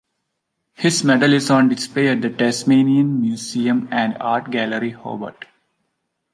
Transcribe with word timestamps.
His 0.73 1.03
medal 1.03 1.31
is 1.31 1.51
on 1.51 1.69
display 1.69 2.07
at 2.07 2.23
the 2.23 2.31
Tasmanian 2.31 3.21
Museum 3.21 3.87
and 3.91 4.17
Art 4.19 4.49
Gallery, 4.49 4.89
Hobart. 4.93 5.45